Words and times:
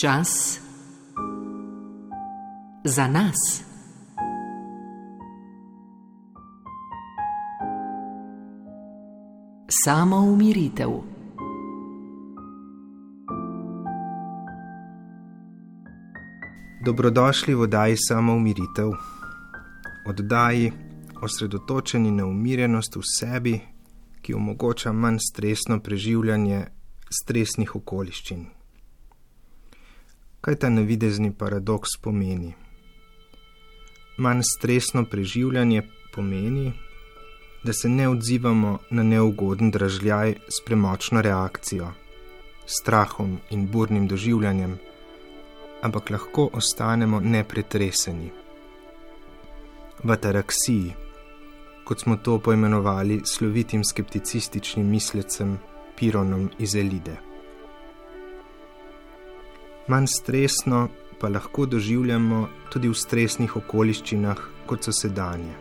Čas 0.00 0.60
za 2.84 3.08
nas. 3.08 3.64
Samo 9.84 10.16
umiritev. 10.16 10.88
Dobrodošli 16.84 17.54
v 17.54 17.60
oddaji 17.60 17.96
Samo 17.96 18.34
umiritev, 18.34 18.90
oddaji 20.08 20.72
osredotočeni 21.22 22.10
na 22.10 22.26
umirjenost 22.26 22.96
v 22.96 23.00
sebi, 23.18 23.60
ki 24.22 24.34
omogoča 24.34 24.92
manj 24.92 25.18
stresno 25.32 25.80
preživljanje 25.80 26.66
stresnih 27.22 27.76
okoliščin. 27.76 28.55
Kaj 30.46 30.54
ta 30.62 30.68
navidezni 30.70 31.32
paradoks 31.34 31.96
pomeni? 32.02 32.52
Manj 34.16 34.44
stresno 34.46 35.02
preživljanje 35.04 35.82
pomeni, 36.14 36.72
da 37.64 37.72
se 37.72 37.88
ne 37.88 38.08
odzivamo 38.08 38.78
na 38.90 39.02
neugoden 39.02 39.70
dražljaj 39.70 40.34
s 40.48 40.62
premočno 40.66 41.22
reakcijo, 41.22 41.90
strahom 42.66 43.38
in 43.50 43.66
burnim 43.66 44.06
doživljanjem, 44.06 44.78
ampak 45.82 46.10
lahko 46.10 46.48
ostanemo 46.52 47.20
nepretreseni. 47.20 48.30
V 50.04 50.12
ataraksiji, 50.12 50.94
kot 51.84 52.00
smo 52.00 52.16
to 52.16 52.38
poimenovali 52.38 53.22
slovitim 53.24 53.84
skepticističnim 53.84 54.90
mislecem 54.90 55.58
Pironom 55.98 56.50
iz 56.58 56.76
Elide. 56.76 57.25
Manj 59.88 60.06
stresno 60.06 60.88
pa 61.20 61.28
lahko 61.28 61.66
doživljamo 61.66 62.48
tudi 62.72 62.88
v 62.88 62.94
stresnih 62.94 63.56
okoliščinah, 63.56 64.40
kot 64.66 64.82
so 64.82 64.92
sedanje. 64.92 65.52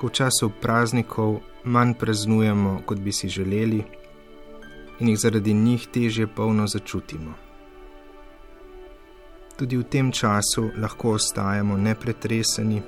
Ko 0.00 0.08
v 0.08 0.14
času 0.16 0.48
praznikov 0.62 1.42
manj 1.64 1.92
praznujemo, 2.00 2.80
kot 2.86 2.98
bi 3.04 3.12
si 3.12 3.28
želeli, 3.28 3.82
in 5.00 5.08
jih 5.08 5.18
zaradi 5.18 5.52
njih 5.52 5.86
težje 5.92 6.26
polno 6.26 6.66
začutimo. 6.66 7.34
Tudi 9.56 9.76
v 9.76 9.84
tem 9.84 10.12
času 10.12 10.70
lahko 10.76 11.12
ostajamo 11.18 11.76
nepretreseni 11.76 12.82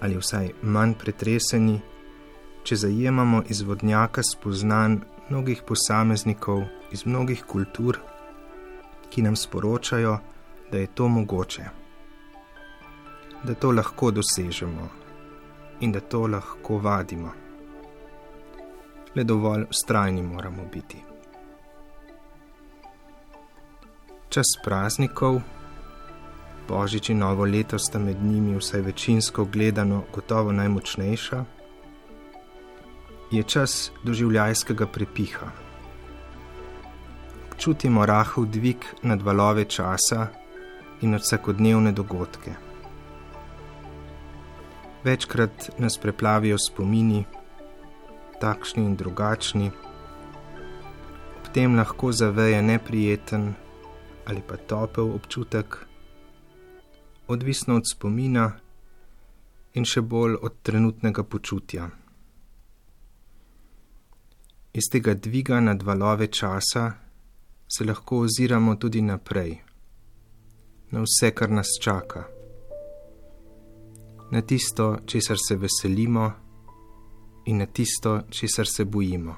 ali 0.00 0.18
vsaj 0.18 0.50
manj 0.62 0.92
pretreseni, 0.98 1.78
če 2.64 2.76
zajemamo 2.76 3.42
iz 3.48 3.62
vodnjaka 3.62 4.22
spoznanj 4.22 4.98
mnogih 5.30 5.62
posameznikov 5.62 6.66
iz 6.92 7.06
mnogih 7.06 7.44
kultur, 7.46 7.98
ki 9.10 9.22
nam 9.22 9.36
sporočajo, 9.36 10.18
da 10.72 10.78
je 10.78 10.86
to 10.86 11.08
mogoče, 11.08 11.64
da 13.44 13.54
to 13.54 13.70
lahko 13.70 14.10
dosežemo 14.10 14.88
in 15.80 15.92
da 15.92 16.00
to 16.00 16.26
lahko 16.26 16.78
vadimo. 16.78 17.32
Le 19.14 19.24
dovolj 19.24 19.64
ustrajni 19.70 20.22
moramo 20.22 20.62
biti. 20.72 21.02
Čas 24.28 24.46
praznikov, 24.64 25.40
božič 26.68 27.10
in 27.10 27.18
novo 27.18 27.44
leto 27.44 27.78
sta 27.78 27.98
med 27.98 28.22
njimi 28.22 28.56
vsaj 28.56 28.80
večinsko 28.80 29.44
gledano 29.44 30.02
gotovo 30.14 30.52
najmočnejša, 30.52 31.44
je 33.30 33.42
čas 33.42 33.92
doživljajskega 34.04 34.86
prepiha. 34.86 35.65
Čutimo 37.66 38.06
rahel 38.06 38.44
dvig 38.46 38.84
nad 39.02 39.22
valove 39.22 39.64
časa 39.64 40.28
in 41.02 41.10
nad 41.10 41.20
vsakodnevne 41.20 41.90
dogodke. 41.92 42.52
Večkrat 45.04 45.70
nas 45.78 45.98
preplavijo 45.98 46.58
spomini, 46.62 47.24
takšni 48.40 48.84
in 48.84 48.94
drugačni, 48.96 49.70
ob 51.38 51.48
tem 51.54 51.74
lahko 51.74 52.12
zaveje 52.12 52.60
neprijeten 52.62 53.54
ali 54.26 54.42
pa 54.48 54.56
topel 54.56 55.10
občutek, 55.14 55.78
odvisno 57.26 57.80
od 57.80 57.90
spomina 57.90 58.44
in 59.74 59.84
še 59.84 60.04
bolj 60.06 60.38
od 60.42 60.62
trenutnega 60.62 61.24
počutja. 61.24 61.88
Iz 64.72 64.86
tega 64.92 65.14
dviga 65.14 65.60
nad 65.60 65.82
valove 65.82 66.26
časa 66.26 67.05
se 67.68 67.84
lahko 67.84 68.18
oziramo 68.18 68.76
tudi 68.76 69.02
naprej, 69.02 69.58
na 70.90 71.02
vse, 71.02 71.30
kar 71.34 71.50
nas 71.50 71.66
čaka, 71.82 72.24
na 74.30 74.40
tisto, 74.42 74.96
česar 75.06 75.36
se 75.48 75.56
veselimo 75.56 76.32
in 77.46 77.58
na 77.58 77.66
tisto, 77.66 78.20
česar 78.30 78.66
se 78.66 78.84
bojimo. 78.84 79.36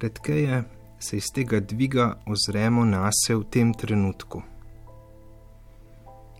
Redkeje 0.00 0.64
se 1.00 1.16
iz 1.16 1.24
tega 1.34 1.60
dviga 1.60 2.22
ozremo 2.26 2.84
na 2.84 3.10
se 3.12 3.34
v 3.34 3.44
tem 3.50 3.74
trenutku, 3.74 4.42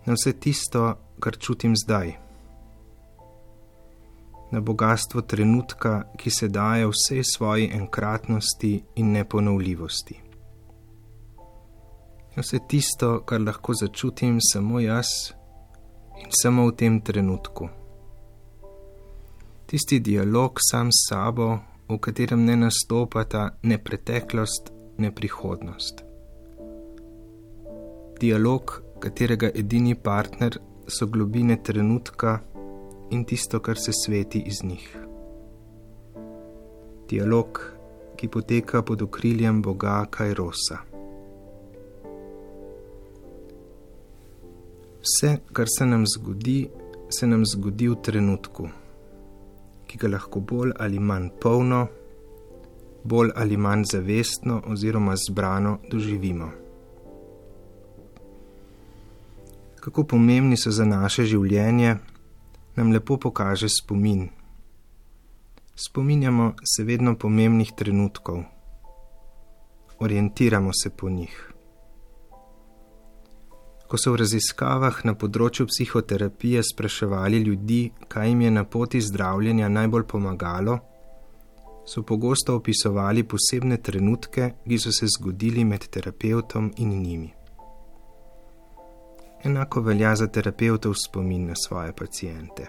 na 0.05 0.13
vse 0.13 0.33
tisto, 0.33 0.95
kar 1.19 1.37
čutim 1.37 1.75
zdaj 1.75 2.28
na 4.51 4.61
bogatstvo 4.61 5.21
trenutka, 5.21 6.03
ki 6.17 6.29
se 6.29 6.47
daje 6.47 6.87
vsej 6.87 7.23
svoji 7.23 7.69
enkratnosti 7.73 8.83
in 8.95 9.11
neponovljivosti. 9.11 10.21
Vse 12.37 12.59
tisto, 12.67 13.19
kar 13.25 13.41
lahko 13.41 13.73
začutim 13.73 14.37
samo 14.51 14.79
jaz 14.79 15.07
in 16.21 16.31
samo 16.41 16.67
v 16.67 16.75
tem 16.75 17.01
trenutku. 17.01 17.69
Tisti 19.65 19.99
dialog 19.99 20.57
sam 20.71 20.91
s 20.91 21.09
sabo, 21.09 21.59
v 21.89 21.97
katerem 21.97 22.45
ne 22.45 22.55
nastopata 22.55 23.49
ne 23.63 23.77
preteklost, 23.77 24.71
ne 24.97 25.11
prihodnost. 25.15 26.03
Dialog, 28.21 28.81
katerega 28.99 29.51
edini 29.55 29.95
partner 29.95 30.57
so 30.87 31.07
globine 31.07 31.57
trenutka, 31.63 32.39
in 33.11 33.25
tisto, 33.25 33.59
kar 33.59 33.77
se 33.77 33.91
sveti 34.05 34.43
iz 34.45 34.63
njih. 34.63 34.97
Dialog, 37.09 37.61
ki 38.15 38.27
poteka 38.27 38.81
pod 38.81 39.01
okriljem 39.01 39.61
Boga 39.61 40.05
Kajrosa. 40.09 40.77
Vse, 45.01 45.37
kar 45.53 45.67
se 45.77 45.85
nam 45.85 46.03
zgodi, 46.07 46.69
se 47.09 47.27
nam 47.27 47.45
zgodi 47.45 47.87
v 47.87 47.95
trenutku, 48.03 48.67
ki 49.87 49.97
ga 49.97 50.07
lahko 50.07 50.39
bolj 50.39 50.73
ali 50.77 50.99
manj 50.99 51.29
polno, 51.41 51.87
bolj 53.03 53.31
ali 53.35 53.57
manj 53.57 53.83
zavestno 53.91 54.61
oziroma 54.67 55.15
zbrano 55.15 55.77
doživimo. 55.91 56.51
Kako 59.79 60.03
pomembni 60.03 60.57
so 60.57 60.71
za 60.71 60.85
naše 60.85 61.23
življenje, 61.23 61.95
nam 62.79 62.91
lepo 62.91 63.17
pokaže 63.17 63.67
spomin. 63.69 64.29
Spominjamo 65.75 66.53
se 66.63 66.83
vedno 66.83 67.15
pomembnih 67.15 67.71
trenutkov, 67.77 68.43
orientiramo 69.99 70.71
se 70.83 70.89
po 70.89 71.09
njih. 71.09 71.53
Ko 73.87 73.97
so 73.97 74.13
v 74.13 74.21
raziskavah 74.21 75.01
na 75.03 75.15
področju 75.17 75.65
psihoterapije 75.67 76.61
spraševali 76.63 77.41
ljudi, 77.43 77.81
kaj 78.07 78.29
jim 78.29 78.45
je 78.45 78.51
na 78.51 78.63
poti 78.63 79.01
zdravljenja 79.01 79.67
najbolj 79.67 80.05
pomagalo, 80.07 80.77
so 81.89 82.03
pogosto 82.03 82.55
opisovali 82.61 83.25
posebne 83.27 83.81
trenutke, 83.81 84.53
ki 84.67 84.79
so 84.79 84.93
se 84.93 85.09
zgodili 85.17 85.65
med 85.65 85.89
terapeutom 85.89 86.71
in 86.77 86.95
njimi. 87.01 87.38
Enako 89.43 89.81
velja 89.81 90.15
za 90.15 90.27
terapeutov 90.27 90.93
spomin 90.93 91.45
na 91.45 91.55
svoje 91.55 91.95
pacijente. 91.95 92.67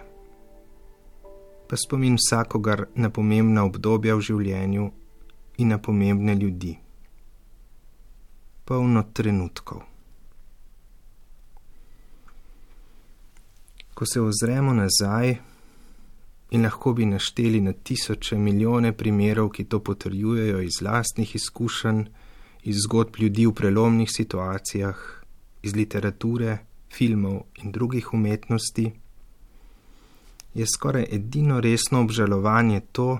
Pa 1.67 1.75
spomin 1.77 2.15
vsakogar 2.15 2.85
na 2.95 3.09
pomembna 3.09 3.63
obdobja 3.63 4.15
v 4.15 4.21
življenju 4.21 4.91
in 5.57 5.67
na 5.67 5.77
pomembne 5.77 6.35
ljudi. 6.35 6.77
Polno 8.65 9.03
trenutkov. 9.13 9.81
Ko 13.93 14.05
se 14.05 14.21
ozremo 14.21 14.73
nazaj 14.73 15.35
in 16.51 16.63
lahko 16.63 16.93
bi 16.93 17.05
našteli 17.05 17.61
na 17.61 17.73
tisoče, 17.73 18.37
milijone 18.37 18.93
primerov, 18.93 19.49
ki 19.49 19.67
to 19.67 19.79
potrjujejo 19.79 20.61
iz 20.61 20.81
lastnih 20.81 21.35
izkušenj, 21.35 22.05
iz 22.63 22.83
zgodb 22.87 23.19
ljudi 23.19 23.45
v 23.45 23.53
prelomnih 23.53 24.11
situacijah, 24.11 25.20
iz 25.63 25.75
literature, 25.75 26.57
filmov 26.89 27.43
in 27.63 27.71
drugih 27.71 28.13
umetnosti, 28.13 28.91
je 30.53 30.65
skoraj 30.67 31.05
edino 31.11 31.61
resno 31.61 32.01
obžalovanje 32.01 32.81
to, 32.91 33.19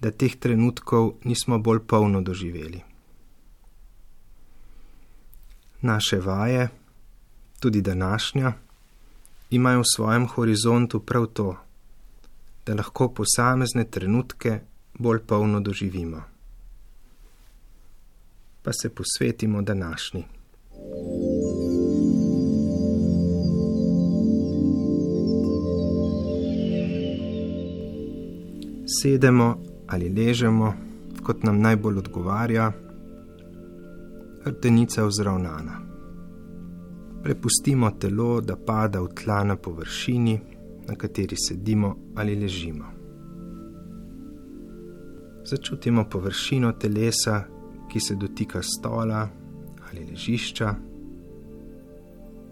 da 0.00 0.10
teh 0.10 0.36
trenutkov 0.36 1.14
nismo 1.24 1.58
bolj 1.58 1.80
polno 1.86 2.20
doživeli, 2.20 2.80
Naše 5.82 6.16
vaje, 6.20 6.68
tudi 7.60 7.80
današnja, 7.80 8.52
imajo 9.50 9.80
v 9.80 9.90
svojem 9.96 10.26
horizontu 10.28 11.00
prav 11.00 11.26
to, 11.26 11.56
da 12.66 12.74
lahko 12.74 13.08
posamezne 13.08 13.84
trenutke 13.84 14.60
bolj 14.94 15.18
polno 15.26 15.60
doživimo. 15.60 16.22
Pa 18.62 18.72
se 18.72 18.94
posvetimo 18.94 19.62
današnji. 19.62 20.39
Sedemo 29.02 29.58
ali 29.86 30.08
ležemo, 30.08 30.74
kot 31.22 31.42
nam 31.42 31.60
najbolj 31.60 31.98
odgovarja, 31.98 32.72
hrtenica 34.44 35.04
vzravnana. 35.04 35.80
Prepustimo 37.22 37.90
telo, 37.90 38.40
da 38.40 38.56
pada 38.56 39.00
v 39.00 39.08
tla 39.14 39.44
na 39.44 39.56
površini, 39.56 40.40
na 40.88 40.94
kateri 40.94 41.36
sedimo 41.36 41.96
ali 42.16 42.36
ležimo. 42.36 42.84
Začutimo 45.44 46.04
površino 46.04 46.72
telesa, 46.72 47.44
ki 47.92 48.00
se 48.00 48.14
dotika 48.14 48.62
stola 48.62 49.28
ali 49.90 50.04
ležišča. 50.10 50.74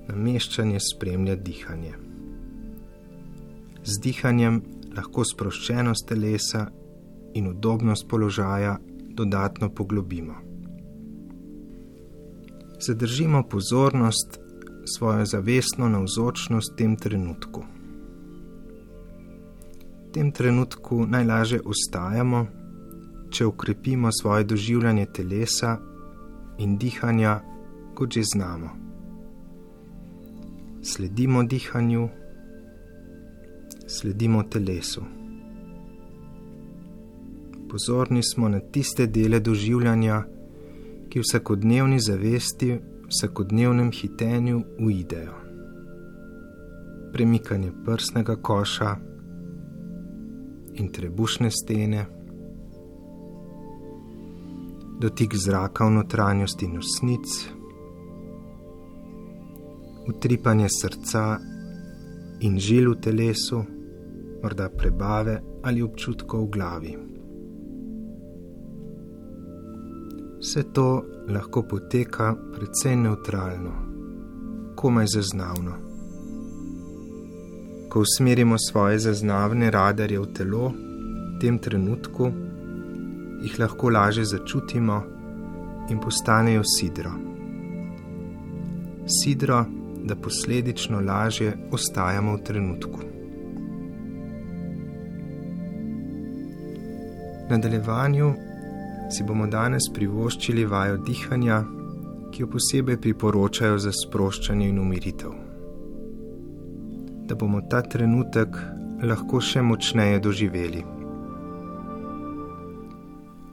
Nameščanje 0.09 0.81
spremlja 0.81 1.37
dihanje. 1.37 1.95
Z 3.85 4.01
dihanjem 4.03 4.63
lahko 4.97 5.25
sproščenost 5.25 6.09
telesa 6.09 6.67
in 7.35 7.49
udobnost 7.49 8.09
položaja 8.09 8.79
dodatno 9.15 9.69
poglobimo. 9.75 10.35
Zadržimo 12.87 13.43
pozornost, 13.43 14.39
svojo 14.97 15.25
zavestno 15.27 15.89
navzočnost 15.89 16.73
v 16.73 16.77
tem 16.77 16.97
trenutku. 16.97 17.65
V 20.07 20.13
tem 20.13 20.33
trenutku 20.33 21.07
najlažje 21.07 21.61
ostajamo, 21.65 22.47
če 23.31 23.47
ukrepimo 23.47 24.09
svoje 24.13 24.45
doživljanje 24.45 25.07
telesa 25.07 25.77
in 26.59 26.79
dihanja, 26.79 27.41
kot 27.95 28.15
že 28.15 28.23
znamo. 28.25 28.71
Sledimo 30.83 31.43
dihanju, 31.43 32.09
sledimo 34.01 34.43
telesu. 34.43 35.03
Pozorni 37.71 38.23
smo 38.23 38.49
na 38.49 38.61
tiste 38.61 39.07
dele 39.07 39.41
doživljanja, 39.41 40.23
ki 41.09 41.19
v 41.19 41.23
vsakodnevni 41.23 42.01
zavesti, 42.01 42.71
v 42.73 43.09
vsakodnevnem 43.09 43.91
hitenju 43.93 44.63
uidejo. 44.79 45.35
Premikanje 47.13 47.73
prsnega 47.85 48.37
koša 48.37 48.97
in 50.75 50.93
trebušne 50.93 51.51
stene, 51.51 52.05
dotik 55.01 55.35
zraka 55.35 55.87
v 55.87 55.91
notranjosti 55.91 56.69
nosnic, 56.69 57.35
utripanje 60.09 60.69
srca 60.81 61.25
in 62.41 62.59
žil 62.59 62.93
v 62.93 63.01
telesu, 63.01 63.65
morda 64.43 64.69
prebave 64.69 65.43
ali 65.63 65.83
občutkov 65.83 66.45
v 66.45 66.51
glavi. 66.51 66.93
Vse 70.39 70.63
to 70.73 71.05
lahko 71.29 71.63
poteka 71.63 72.37
precej 72.55 72.97
neutralno, 72.97 73.73
komaj 74.77 75.07
zaznavno. 75.15 75.73
Ko 77.89 78.01
usmerimo 78.01 78.57
svoje 78.59 78.99
zaznavne 78.99 79.71
radarje 79.71 80.21
v 80.21 80.29
telo, 80.33 80.69
v 80.71 81.41
tem 81.41 81.59
trenutku 81.59 82.31
jih 83.43 83.59
lahko 83.59 83.91
lažje 83.91 84.25
začutimo 84.25 85.03
in 85.91 85.99
postanejo 86.01 86.63
sidro. 86.65 87.11
Sidro, 89.09 89.65
da 90.05 90.17
posledično 90.17 91.01
lažje 91.01 91.57
ostajamo 91.73 92.37
v 92.37 92.43
trenutku. 92.45 93.08
Nadaljevanju 97.51 98.33
si 99.11 99.25
bomo 99.25 99.47
danes 99.47 99.89
privoščili 99.95 100.67
vajo 100.69 100.99
dihanja, 101.07 101.63
ki 102.33 102.43
jo 102.43 102.51
posebej 102.53 102.99
priporočajo 103.01 103.79
za 103.81 103.93
sproščanje 103.95 104.69
in 104.69 104.79
umiritev. 104.83 105.33
Da 107.29 107.35
bomo 107.35 107.63
ta 107.71 107.81
trenutek 107.83 108.57
lahko 109.09 109.41
še 109.41 109.63
močneje 109.63 110.21
doživeli. 110.21 110.85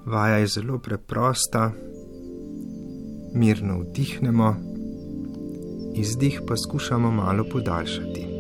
Vaja 0.06 0.38
je 0.44 0.54
zelo 0.60 0.78
preprosta, 0.80 1.72
mirno 3.34 3.80
vdihnemo, 3.82 4.54
izdih 5.96 6.42
pa 6.48 6.58
skušamo 6.58 7.12
malo 7.12 7.48
podaljšati. 7.52 8.35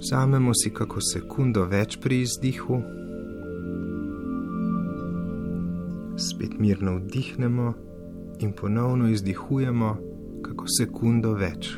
Vzamemo 0.00 0.54
si 0.56 0.72
kako 0.72 1.00
sekundo 1.04 1.68
več 1.68 2.00
pri 2.00 2.22
izdihu. 2.24 2.80
spet 6.20 6.58
mirno 6.58 6.96
vdihnemo 6.96 7.72
in 8.38 8.52
ponovno 8.52 9.08
izdihujemo, 9.08 9.96
kako 10.42 10.64
sekundo 10.78 11.32
več. 11.32 11.70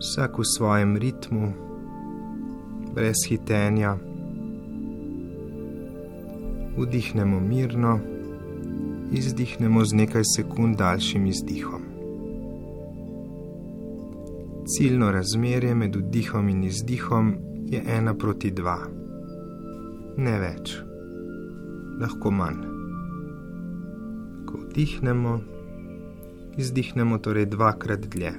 Vsak 0.00 0.38
v 0.38 0.46
svojem 0.56 0.96
ritmu, 0.96 1.52
brez 2.94 3.26
hitenja, 3.28 3.96
vdihnemo 6.78 7.40
mirno, 7.40 7.98
izdihnemo 9.12 9.84
z 9.84 10.02
nekaj 10.02 10.24
sekund 10.36 10.78
daljšim 10.78 11.26
izdihom. 11.26 11.89
Ciljno 14.70 15.10
razmerje 15.10 15.74
med 15.74 15.96
vdihom 15.96 16.48
in 16.48 16.64
izdihom 16.64 17.34
je 17.66 17.82
ena 17.86 18.14
proti 18.14 18.50
dva, 18.50 18.76
ne 20.16 20.34
več 20.38 20.76
lahko 22.00 22.30
manj. 22.30 22.60
Ko 24.46 24.60
vdihnemo, 24.62 25.34
izdihnemo 26.56 27.18
torej 27.18 27.46
dvakrat 27.46 28.06
dlje, 28.14 28.32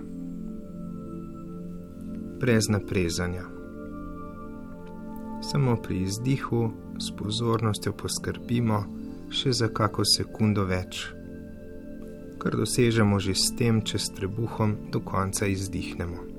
brez 2.39 2.69
naprezanja. 2.69 3.43
Samo 5.51 5.75
pri 5.75 6.01
izdihu 6.01 6.71
s 6.99 7.11
pozornostjo 7.17 7.93
poskrbimo 7.93 8.83
še 9.29 9.53
za 9.53 9.67
kako 9.67 10.05
sekundo 10.05 10.65
več, 10.65 11.05
kar 12.41 12.57
dosežemo 12.57 13.19
že 13.19 13.37
s 13.37 13.53
tem, 13.57 13.81
če 13.85 13.99
s 13.99 14.13
trebuhom 14.17 14.75
do 14.91 15.01
konca 15.05 15.45
izdihnemo. 15.45 16.30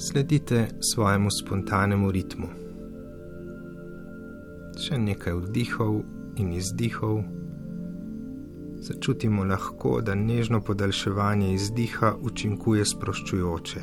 Sledite 0.00 0.68
svojemu 0.80 1.28
spontanemu 1.30 2.10
ritmu 2.10 2.48
še 4.80 4.96
nekaj 4.96 5.34
vdihov 5.44 6.00
in 6.40 6.52
izdihov. 6.56 7.20
Začutimo 8.80 9.44
lahko, 9.44 9.98
da 10.00 10.14
nežno 10.16 10.62
podaljševanje 10.64 11.52
izdiha 11.52 12.14
učinkuje 12.16 12.86
sproščujoče. 12.88 13.82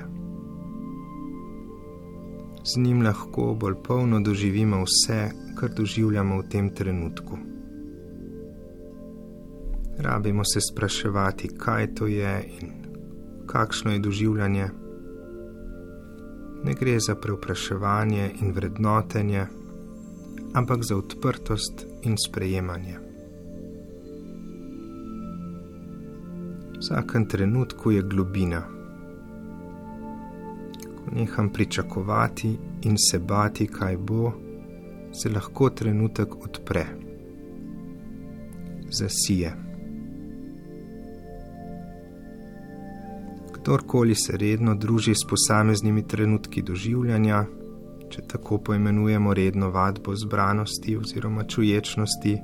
Z 2.67 2.81
njim 2.83 3.03
lahko 3.05 3.53
bolj 3.62 3.77
polno 3.86 4.19
doživimo 4.25 4.81
vse, 4.88 5.19
kar 5.59 5.69
doživljamo 5.77 6.41
v 6.41 6.47
tem 6.50 6.74
trenutku. 6.74 7.38
Rabimo 10.01 10.43
se 10.45 10.62
spraševati, 10.62 11.53
kaj 11.62 11.93
to 11.95 12.09
je 12.09 12.33
in 12.57 12.74
kakšno 13.47 13.93
je 13.93 14.03
doživljanje. 14.09 14.67
Ne 16.67 16.74
gre 16.75 17.00
za 17.00 17.15
preopraševanje 17.15 18.31
in 18.41 18.51
vrednotenje 18.51 19.47
ampak 20.53 20.83
za 20.83 20.97
odprtost 20.97 21.86
in 22.01 22.17
sprejemanje. 22.17 22.97
V 26.74 26.79
vsakem 26.79 27.25
trenutku 27.25 27.91
je 27.91 28.01
globina. 28.01 28.62
Ko 30.97 31.12
neham 31.12 31.50
pričakovati 31.50 32.57
in 32.81 32.97
se 32.97 33.19
bati, 33.19 33.67
kaj 33.67 33.97
bo, 33.97 34.31
se 35.13 35.29
lahko 35.29 35.69
trenutek 35.69 36.36
odpre, 36.36 36.86
zasije. 38.89 39.66
Kdorkoli 43.67 44.15
se 44.15 44.38
redno 44.38 44.75
druži 44.75 45.15
s 45.15 45.27
posameznimi 45.29 46.07
trenutki 46.07 46.62
doživljanja, 46.62 47.41
če 48.09 48.21
tako 48.31 48.57
poimenujemo 48.63 49.33
redno 49.33 49.67
vadbo 49.75 50.13
zbranosti 50.15 50.93
oziroma 50.97 51.43
čuječnosti, 51.43 52.38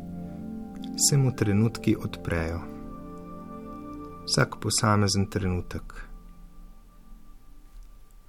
se 1.10 1.18
mu 1.18 1.32
trenutki 1.32 1.94
odprejo. 1.96 2.58
Vsak 4.26 4.58
posamezen 4.62 5.30
trenutek. 5.30 5.94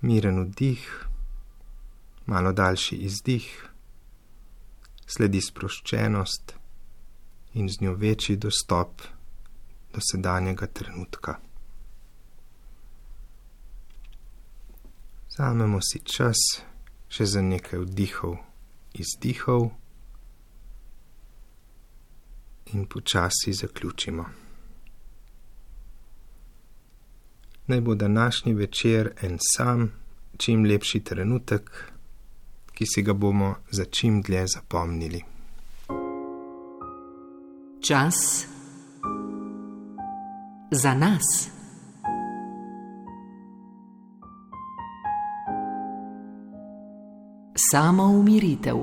Miren 0.01 0.39
vdih, 0.45 0.85
malo 2.27 2.53
daljši 2.53 2.97
izdih, 3.09 3.49
sledi 5.07 5.41
sproščenost 5.41 6.55
in 7.55 7.67
z 7.69 7.83
njo 7.83 7.97
večji 8.05 8.37
dostop 8.37 9.03
do 9.91 10.05
sedanjega 10.13 10.67
trenutka. 10.67 11.37
Vzamemo 15.35 15.81
si 15.83 15.99
čas 16.07 16.39
še 17.11 17.25
za 17.27 17.41
nekaj 17.43 17.81
vdihov, 17.83 18.37
izdihov 18.95 19.65
in 22.71 22.85
počasi 22.87 23.51
zaključimo. 23.51 24.25
Naj 27.67 27.81
bo 27.81 27.95
današnji 27.95 28.55
večer 28.55 29.11
en 29.27 29.39
sam, 29.43 29.91
čim 30.39 30.63
lepši 30.65 31.01
trenutek, 31.01 31.71
ki 32.71 32.87
si 32.87 33.03
ga 33.03 33.13
bomo 33.13 33.57
za 33.71 33.85
čim 33.91 34.23
dlje 34.23 34.47
zapomnili. 34.55 35.25
Čas 37.83 38.47
za 40.71 40.95
nas. 40.95 41.54
Samo 47.75 48.05
umiritev. 48.07 48.77